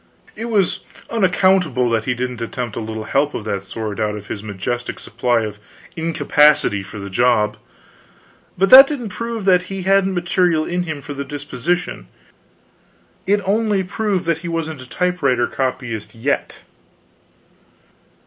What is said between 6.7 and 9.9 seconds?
for the job. But that didn't prove that he